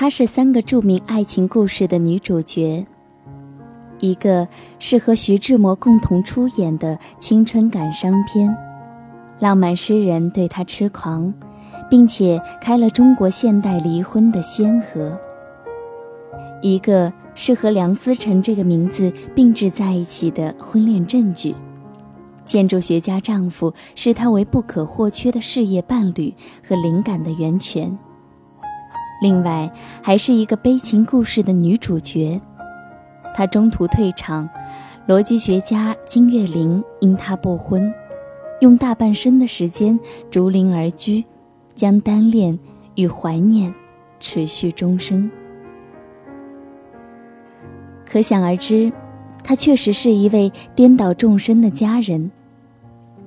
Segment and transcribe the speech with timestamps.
[0.00, 2.86] 她是三个著名爱情故事的女主角。
[3.98, 4.46] 一个
[4.78, 8.56] 是和徐志摩共同出演的青春感伤片，
[9.40, 11.34] 浪漫诗人对她痴狂，
[11.90, 15.18] 并且开了中国现代离婚的先河；
[16.62, 21.56] 一个是和梁思成这个名字并置在一起的婚恋证据，
[22.44, 27.98] 建筑学家丈夫视她为不可或缺的事业伴侣和灵感的源泉；
[29.20, 29.70] 另外，
[30.02, 32.40] 还是一个悲情故事的女主角。
[33.34, 34.48] 她中途退场，
[35.06, 37.92] 逻辑学家金岳霖因她不婚，
[38.60, 39.98] 用大半生的时间
[40.30, 41.24] 逐林而居，
[41.74, 42.58] 将单恋
[42.94, 43.74] 与怀念
[44.20, 45.30] 持续终生。
[48.04, 48.92] 可想而知，
[49.44, 52.30] 他确实是一位颠倒众生的佳人，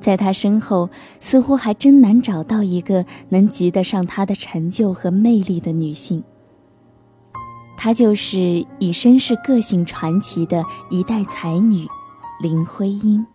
[0.01, 6.23] 在他身后，似乎还真难找到一个能及得上他的成就和魅力的女性。
[7.77, 11.87] 她就是以身世个性传奇的一代才女，
[12.41, 13.25] 林徽因。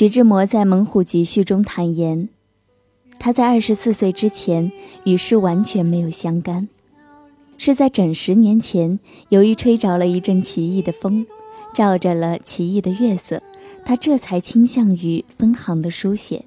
[0.00, 2.30] 徐志摩在《猛虎集序》中坦言。
[3.18, 4.72] 他在二十四岁之前
[5.04, 6.70] 与诗完全没有相干，
[7.58, 8.98] 是在整十年前，
[9.28, 11.26] 由于吹着了一阵奇异的风，
[11.74, 13.42] 照着了奇异的月色，
[13.84, 16.46] 他这才倾向于分行的书写。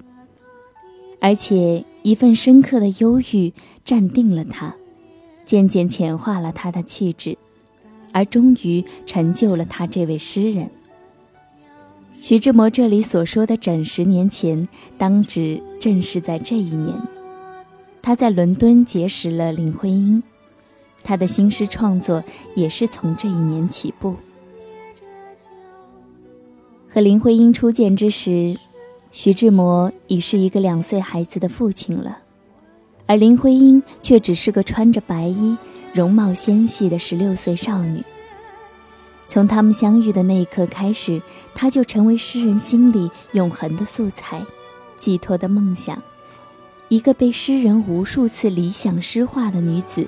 [1.20, 3.52] 而且一份深刻的忧郁
[3.84, 4.74] 占定了他，
[5.46, 7.38] 渐渐浅化了他的气质，
[8.10, 10.68] 而终于成就了他这位诗人。
[12.24, 16.98] 徐志摩这里所说的整十年前，当指正是在这一年，
[18.00, 20.22] 他在伦敦结识了林徽因，
[21.02, 22.24] 他的新诗创作
[22.56, 24.16] 也是从这一年起步。
[26.88, 28.56] 和林徽因初见之时，
[29.12, 32.20] 徐志摩已是一个两岁孩子的父亲了，
[33.04, 35.58] 而林徽因却只是个穿着白衣、
[35.92, 38.00] 容貌纤细的十六岁少女。
[39.26, 41.20] 从他们相遇的那一刻开始，
[41.54, 44.44] 她就成为诗人心里永恒的素材，
[44.96, 46.00] 寄托的梦想，
[46.88, 50.06] 一个被诗人无数次理想诗化的女子，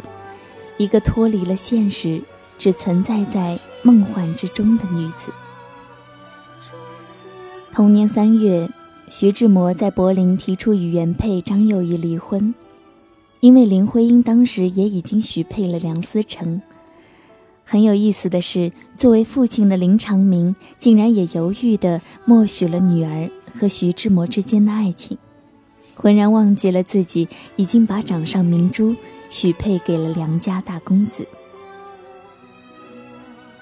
[0.77, 2.23] 一个脱离了现实，
[2.59, 5.33] 只存在在梦幻之中的女子。
[7.73, 8.69] 同年三月，
[9.09, 12.55] 徐志摩在柏林提出与原配张幼仪离婚，
[13.41, 16.61] 因为林徽因当时也已经许配了梁思成。
[17.69, 23.29] 很有意思的是，作为父亲的林长民竟然也犹豫地默许了女儿
[23.59, 25.19] 和徐志摩之间的爱情，
[25.97, 28.95] 浑然忘记了自己已经把掌上明珠
[29.29, 31.27] 许配给了梁家大公子。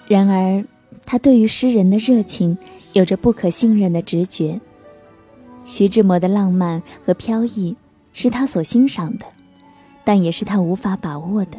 [0.06, 0.62] 然而，
[1.06, 2.58] 他对于诗人的热情
[2.92, 4.60] 有着不可信任的直觉。
[5.64, 7.74] 徐志摩的浪漫和飘逸
[8.12, 9.24] 是他所欣赏的，
[10.04, 11.56] 但也是他无法把握的。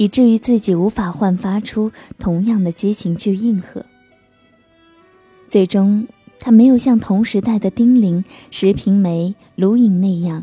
[0.00, 3.84] 以至于自己无法焕发出同样的激情去应和。
[5.46, 10.42] 最终，他没有像同时代的丁玲、石平梅、卢隐那样，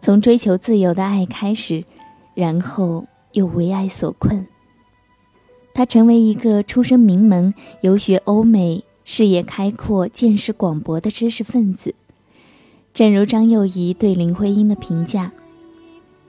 [0.00, 1.84] 从追求自由的爱开始，
[2.34, 4.44] 然后又为爱所困。
[5.72, 11.94] 他成为一个出身名门、游学欧美、视野开阔、见识广博的知识分子。
[12.92, 15.30] 正如张幼仪对林徽因的评价。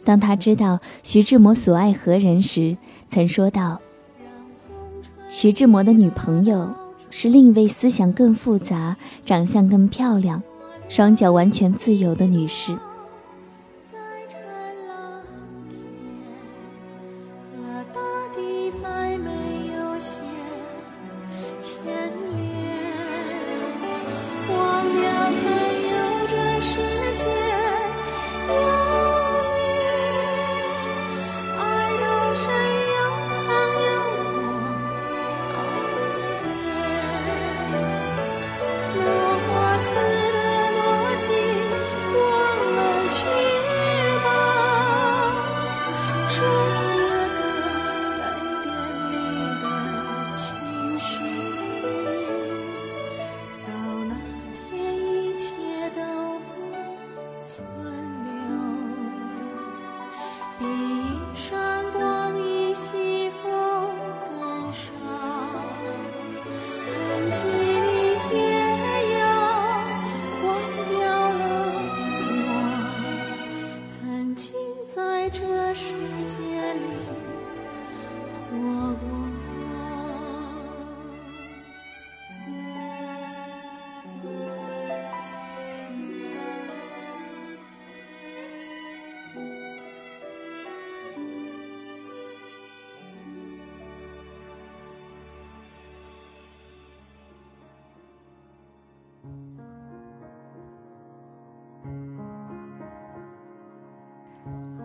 [0.08, 2.78] 当他知道徐志摩所爱何人时，
[3.10, 3.82] 曾说道
[5.28, 6.74] ：“徐志摩的女朋友
[7.10, 8.96] 是另一位思想更复杂、
[9.26, 10.42] 长相更漂亮、
[10.88, 12.78] 双脚完全自由的女士。”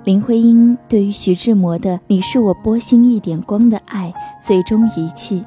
[0.04, 4.12] 林徽因对于徐志摩的“你是我波心一点光”的爱
[4.44, 5.44] 最终遗弃，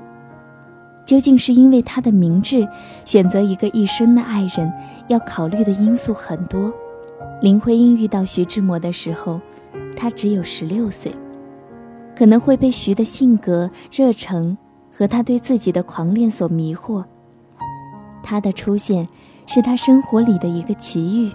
[1.06, 2.66] 究竟是因为他的明智？
[3.04, 4.72] 选择一个一生的爱人，
[5.10, 6.74] 要考虑的因素很多。
[7.42, 9.42] 林徽因遇到徐志摩的时候，
[9.98, 11.12] 他只有十六岁，
[12.18, 14.58] 可能会被徐的性格、热诚
[14.90, 17.04] 和他对自己的狂恋所迷惑。
[18.24, 19.06] 他的出现
[19.48, 21.30] 是他生活里的一个奇遇。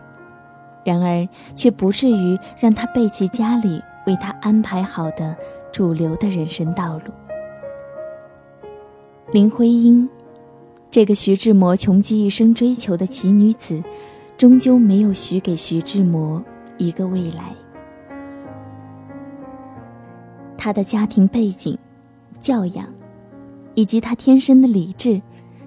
[0.84, 5.36] 然而，却不至于让他背弃家里为他安排好的
[5.72, 7.12] 主流的人生道路。
[9.32, 10.08] 林徽因，
[10.90, 13.82] 这个徐志摩穷极一生追求的奇女子，
[14.36, 16.42] 终究没有许给徐志摩
[16.78, 17.54] 一个未来。
[20.56, 21.78] 他的家庭背景、
[22.40, 22.86] 教养，
[23.74, 25.22] 以及他天生的理智，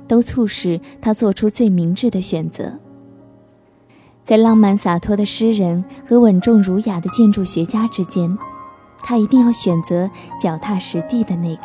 [0.07, 2.80] 都促使他做出最明智的选择。
[4.24, 8.38] 在浪漫洒脱的诗人和稳重儒雅的建筑学家之间，
[9.00, 10.10] 他一定要选择
[10.40, 11.64] 脚踏实地的那个。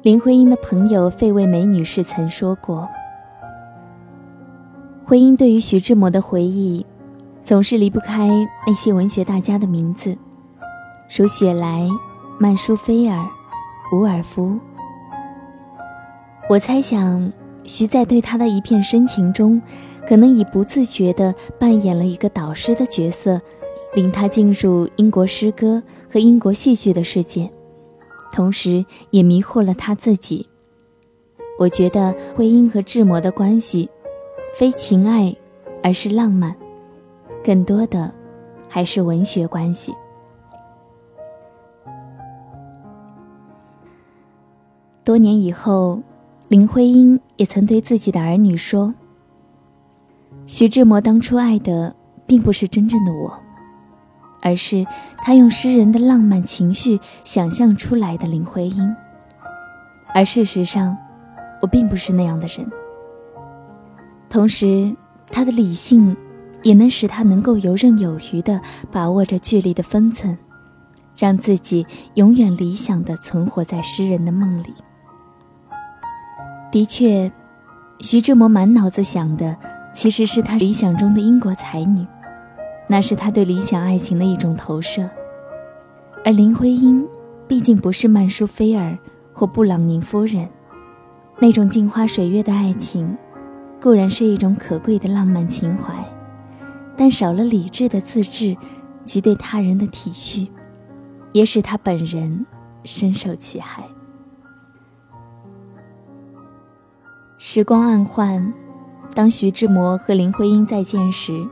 [0.00, 2.88] 林徽因的朋友费慰梅女士曾说过
[5.04, 6.84] ：“徽因对于徐志摩的回忆，
[7.42, 8.30] 总是离不开
[8.66, 10.16] 那些文学大家的名字，
[11.16, 11.86] 如雪莱、
[12.38, 13.24] 曼殊菲尔、
[13.92, 14.58] 伍尔夫。”
[16.48, 17.30] 我猜想。
[17.64, 19.60] 徐在对他的一片深情中，
[20.06, 23.40] 可能已不自觉地扮演了一个导师的角色，
[23.94, 25.82] 领他进入英国诗歌
[26.12, 27.50] 和英国戏剧的世界，
[28.32, 30.48] 同时也迷惑了他自己。
[31.58, 33.88] 我觉得徽因和志摩的关系，
[34.54, 35.34] 非情爱，
[35.82, 36.54] 而是浪漫，
[37.44, 38.12] 更多的
[38.68, 39.94] 还是文学关系。
[45.04, 46.02] 多年以后。
[46.52, 48.92] 林徽因也曾对自己的儿女说
[50.44, 51.96] ：“徐志摩当初爱的
[52.26, 53.42] 并不是真正的我，
[54.42, 54.86] 而是
[55.22, 58.94] 他用诗人的浪漫情绪想象出来的林徽因。
[60.14, 60.94] 而事实上，
[61.62, 62.70] 我并不是那样的人。
[64.28, 64.94] 同时，
[65.28, 66.14] 他的理性
[66.62, 68.60] 也能使他能够游刃有余地
[68.90, 70.36] 把握着距离的分寸，
[71.16, 74.74] 让自己永远理想地存活在诗人的梦里。”
[76.72, 77.30] 的确，
[78.00, 79.54] 徐志摩满脑子想的
[79.92, 82.06] 其实是他理想中的英国才女，
[82.88, 85.08] 那是他对理想爱情的一种投射。
[86.24, 87.06] 而林徽因
[87.46, 88.96] 毕竟不是曼殊菲尔
[89.34, 90.48] 或布朗宁夫人，
[91.40, 93.18] 那种镜花水月的爱情，
[93.78, 95.92] 固然是一种可贵的浪漫情怀，
[96.96, 98.56] 但少了理智的自制
[99.04, 100.48] 及对他人的体恤，
[101.32, 102.46] 也使他本人
[102.82, 103.84] 深受其害。
[107.44, 108.54] 时光暗换，
[109.16, 111.44] 当徐志摩和林徽因再见时，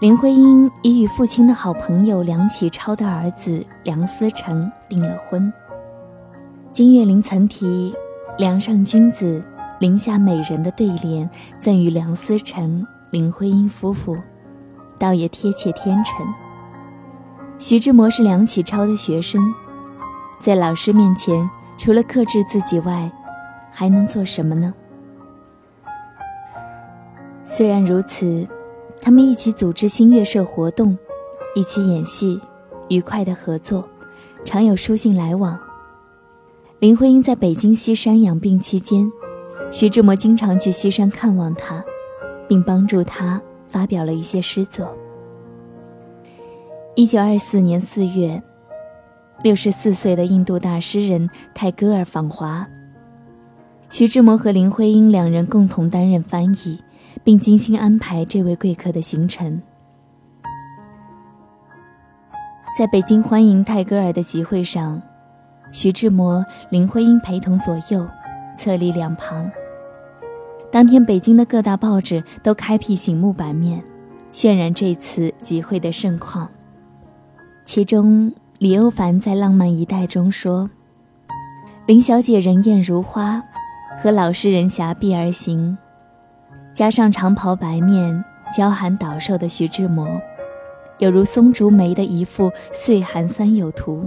[0.00, 5.52] 林徽因已与父亲的好朋友梁启超的儿子梁思成订了婚。
[6.70, 7.92] 金岳霖曾提
[8.38, 9.44] “梁上君子，
[9.80, 14.16] 林下美人”的对联赠予梁思成、林徽因夫妇，
[14.96, 16.24] 倒也贴切天成。
[17.58, 19.42] 徐志摩是梁启超的学生，
[20.38, 23.10] 在老师面前，除了克制自己外，
[23.72, 24.72] 还能做什么呢？
[27.46, 28.48] 虽然如此，
[29.02, 30.96] 他们一起组织新月社活动，
[31.54, 32.40] 一起演戏，
[32.88, 33.86] 愉快的合作，
[34.46, 35.60] 常有书信来往。
[36.78, 39.12] 林徽因在北京西山养病期间，
[39.70, 41.84] 徐志摩经常去西山看望她，
[42.48, 44.96] 并帮助她发表了一些诗作。
[46.94, 48.42] 一九二四年四月，
[49.42, 52.66] 六十四岁的印度大诗人泰戈尔访华，
[53.90, 56.78] 徐志摩和林徽因两人共同担任翻译。
[57.24, 59.60] 并精心安排这位贵客的行程。
[62.78, 65.00] 在北京欢迎泰戈尔的集会上，
[65.72, 68.06] 徐志摩、林徽因陪同左右，
[68.58, 69.50] 侧立两旁。
[70.70, 73.82] 当天，北京的各大报纸都开辟醒目版面，
[74.32, 76.48] 渲染这次集会的盛况。
[77.64, 80.68] 其中，李欧凡在《浪漫一代》中说
[81.86, 83.40] ：“林小姐人艳如花，
[84.02, 85.78] 和老诗人狭臂而行。”
[86.74, 90.20] 加上长袍白面、娇寒倒瘦的徐志摩，
[90.98, 94.04] 有如松竹梅的一幅岁寒三友图。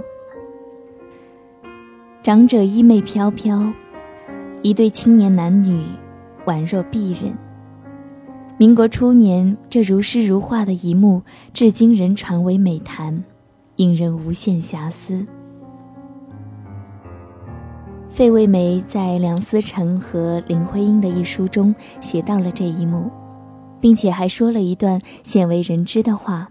[2.22, 3.72] 长者衣袂飘飘，
[4.62, 5.82] 一对青年男女
[6.46, 7.38] 宛若璧人。
[8.58, 11.22] 民国初年，这如诗如画的一幕，
[11.54, 13.24] 至今仍传为美谈，
[13.78, 15.26] 引人无限遐思。
[18.18, 23.12] 费慰梅在梁思成和林徽因的一书中写到了这一幕，
[23.80, 26.50] 并且还说了一段鲜为人知的话。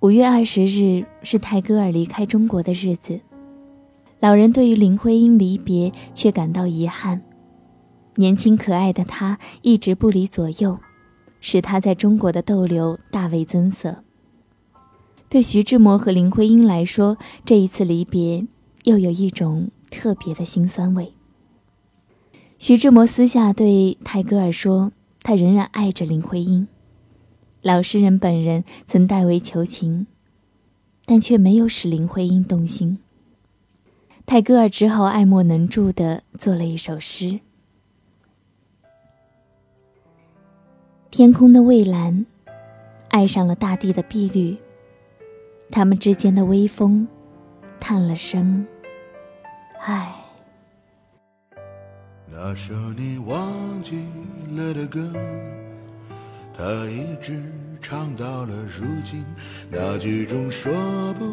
[0.00, 3.20] 五月二十日是泰戈尔离开中国的日子，
[4.18, 7.20] 老人对于林徽因离别却感到遗憾。
[8.14, 10.78] 年轻可爱的她一直不离左右，
[11.42, 13.94] 使她在中国的逗留大为增色。
[15.28, 18.46] 对徐志摩和林徽因来说，这一次离别
[18.84, 21.12] 又有一种特别的辛酸味。
[22.58, 24.92] 徐志摩私下对泰戈尔说
[25.22, 26.68] ：“他仍然爱着林徽因。”
[27.62, 30.06] 老诗人本人曾代为求情，
[31.04, 32.98] 但却没有使林徽因动心。
[34.24, 37.40] 泰戈尔只好爱莫能助的做了一首诗
[41.10, 42.24] ：“天空的蔚蓝，
[43.08, 44.56] 爱上了大地的碧绿。”
[45.70, 47.08] 他们之间的微风，
[47.78, 48.66] 叹了声
[49.84, 50.14] “唉”。
[52.32, 54.04] 那首你忘记
[54.56, 55.12] 了的歌，
[56.56, 57.42] 他一直
[57.80, 59.24] 唱到了如今。
[59.70, 60.72] 那句中说
[61.14, 61.24] 不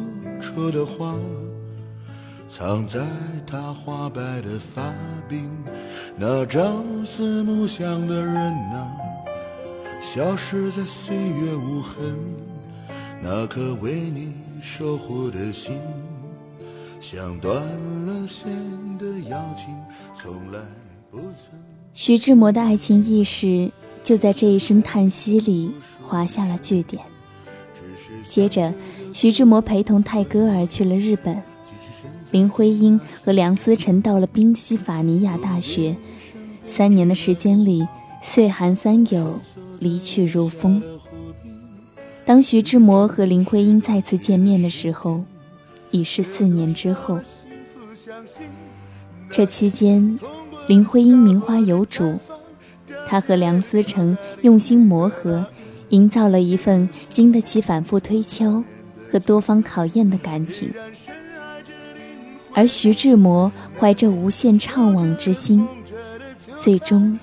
[0.41, 1.15] 出的话，
[2.49, 3.05] 藏在
[3.45, 4.81] 他花白的发
[5.29, 5.47] 鬓。
[6.15, 8.35] 那朝思暮想的人
[8.71, 8.91] 啊，
[10.01, 12.17] 消失在岁月无痕。
[13.21, 15.79] 那颗为你守护的心，
[17.09, 17.55] 像断
[18.05, 18.49] 了线
[18.97, 19.73] 的邀请，
[20.13, 20.59] 从来
[21.09, 21.57] 不曾。
[21.93, 23.71] 徐志摩的爱情意识
[24.03, 25.71] 就在这一声叹息里
[26.01, 27.01] 划下了句点。
[28.27, 28.73] 接着，
[29.13, 31.41] 徐志摩陪同泰戈尔去了日本，
[32.31, 35.95] 林徽因和梁思成到了宾夕法尼亚大学。
[36.65, 37.87] 三年的时间里，
[38.21, 39.39] 岁寒三友，
[39.79, 40.83] 离去如风。
[42.25, 45.23] 当徐志摩和林徽因再次见面的时候，
[45.91, 47.19] 已是四年之后。
[49.29, 50.17] 这期间，
[50.67, 52.19] 林徽因名花有主，
[53.07, 55.45] 她和梁思成用心磨合，
[55.89, 58.63] 营造了一份经得起反复推敲
[59.11, 60.71] 和多方考验的感情。
[62.53, 65.67] 而徐志摩怀着无限怅惘之心，
[66.57, 67.19] 最终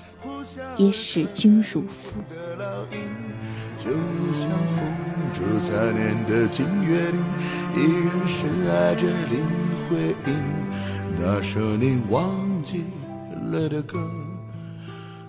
[0.77, 2.21] 也使君如父。
[5.61, 7.17] 残年的金月里，
[7.75, 9.43] 依然深爱着林
[9.89, 10.33] 徽因。
[11.17, 12.31] 那首你忘
[12.63, 12.85] 记
[13.51, 13.99] 了的歌，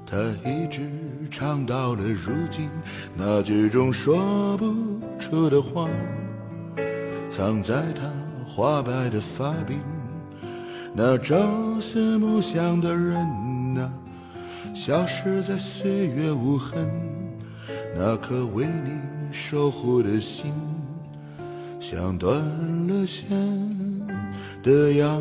[0.06, 0.16] 他
[0.48, 0.82] 一直
[1.30, 2.70] 唱到了如今。
[3.14, 4.66] 那句种说不
[5.18, 5.88] 出的话，
[7.28, 8.02] 藏在他
[8.46, 9.75] 花白的发鬓。
[10.94, 11.36] 那朝
[11.80, 13.16] 思暮想的人
[13.76, 13.92] 啊，
[14.72, 16.88] 消失在岁月无痕。
[17.96, 19.15] 那颗为你。
[19.33, 20.52] 守护的心，
[21.78, 22.35] 像断
[22.88, 23.28] 了线
[24.62, 25.21] 的邀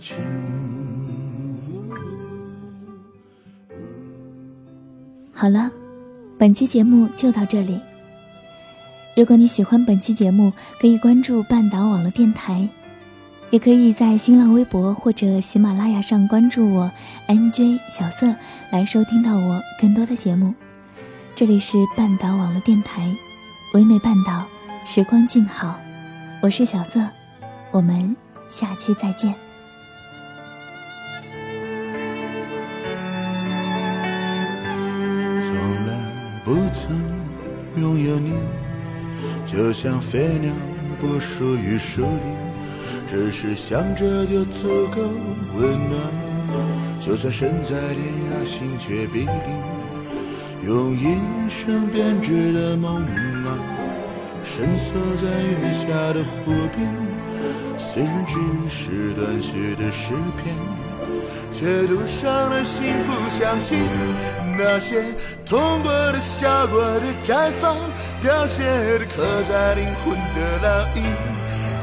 [0.00, 0.16] 请。
[5.32, 5.70] 好了，
[6.38, 7.80] 本期节目就到这里。
[9.16, 12.68] 如果你喜欢本期节目，可以关注半岛网络电台，
[13.50, 16.90] 也可以在新浪微博或者喜马拉雅上关注我
[17.26, 18.34] NJ 小色，
[18.70, 20.54] 来收听到我更多的节目。
[21.34, 23.10] 这里是半岛网络电台。
[23.72, 24.44] 唯美半岛，
[24.84, 25.78] 时光静好，
[26.42, 27.00] 我是小色，
[27.70, 28.16] 我们
[28.48, 29.32] 下期再见。
[35.40, 35.54] 从
[35.86, 35.94] 来
[36.44, 37.00] 不曾
[37.80, 38.34] 拥有你，
[39.46, 40.52] 就像飞鸟
[40.98, 42.36] 不属于树林，
[43.06, 45.00] 只是想着就足够
[45.54, 46.00] 温暖。
[47.00, 49.79] 就算身在天涯，心却比邻。
[50.62, 51.16] 用一
[51.48, 53.48] 生编织的梦啊，
[54.44, 56.86] 深锁在月下的湖边。
[57.78, 58.34] 虽然只
[58.68, 60.54] 是短续的诗篇，
[61.50, 63.12] 却赌上了幸福。
[63.30, 63.78] 相信
[64.58, 65.02] 那些
[65.46, 67.74] 痛过的、笑过的、绽放、
[68.20, 68.62] 凋谢
[68.98, 71.02] 的、刻在灵魂的烙印，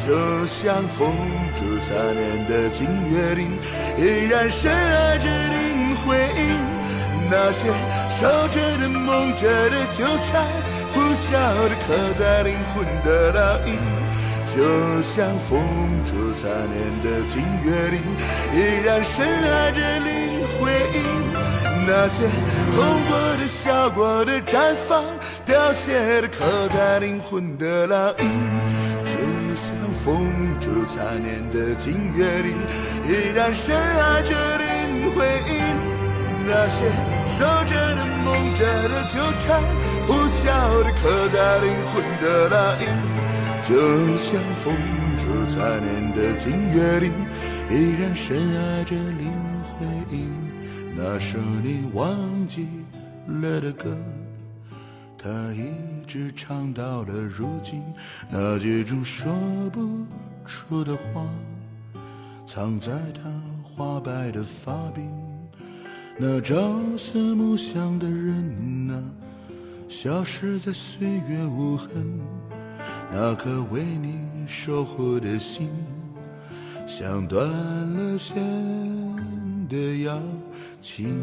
[0.05, 1.11] 就像风
[1.55, 3.49] 烛残年的金岳霖，
[3.97, 6.56] 依然深爱着林徽因。
[7.29, 7.67] 那些
[8.09, 10.47] 守着的、梦着的、纠缠、
[10.93, 11.31] 呼啸
[11.67, 13.75] 的、刻在灵魂的烙印，
[14.47, 15.59] 就像风
[16.05, 18.01] 烛残年的金岳霖，
[18.53, 18.55] 依
[18.85, 20.97] 然深爱着林徽因。
[21.85, 22.23] 那些
[22.71, 22.75] 痛
[23.09, 25.03] 过的、笑过的、绽放、
[25.45, 28.29] 凋谢的、刻在灵魂的烙印，
[29.03, 30.29] 就像风
[30.61, 32.57] 烛残年的金岳霖，
[33.05, 35.61] 依然深爱着林徽因。
[36.49, 37.16] 那些。
[37.37, 39.61] 守着的、梦着的、纠缠、
[40.07, 42.83] 呼啸的、刻在灵魂的烙印，
[43.61, 44.73] 就像风
[45.19, 47.13] 烛残年的金岳霖，
[47.69, 50.33] 依然深爱着林徽因。
[50.95, 52.09] 那首你忘
[52.47, 52.67] 记
[53.27, 53.95] 了的歌，
[55.15, 55.69] 他一
[56.07, 57.83] 直唱到了如今，
[58.31, 59.31] 那几种说
[59.71, 60.07] 不
[60.43, 61.21] 出的话，
[62.47, 63.29] 藏在他
[63.63, 65.26] 花白的发鬓。
[66.19, 68.97] 那朝思暮想的人啊，
[69.87, 72.19] 消失在岁月无痕。
[73.13, 74.15] 那颗为你
[74.47, 75.69] 守护的心，
[76.87, 78.35] 像断了线
[79.69, 80.19] 的邀
[80.81, 81.21] 请。